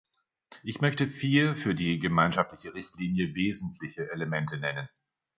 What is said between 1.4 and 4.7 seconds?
für die gemeinschaftliche Richtlinie wesentliche Elemente